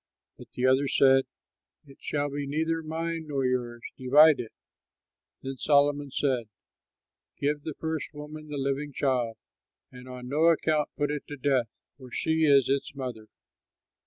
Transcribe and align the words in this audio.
But 0.35 0.49
the 0.53 0.65
other 0.65 0.87
said, 0.87 1.25
"It 1.85 1.97
shall 2.01 2.31
be 2.31 2.47
neither 2.47 2.81
mine 2.81 3.27
nor 3.27 3.45
yours! 3.45 3.83
Divide 3.99 4.39
it!" 4.39 4.51
Then 5.43 5.57
Solomon 5.57 6.09
said, 6.09 6.49
"Give 7.37 7.61
the 7.61 7.75
first 7.77 8.11
woman 8.11 8.47
the 8.47 8.57
living 8.57 8.93
child, 8.93 9.37
and 9.91 10.09
on 10.09 10.27
no 10.27 10.45
account 10.45 10.89
put 10.97 11.11
it 11.11 11.27
to 11.27 11.37
death; 11.37 11.67
she 12.13 12.45
is 12.45 12.67
its 12.67 12.95
mother." 12.95 13.27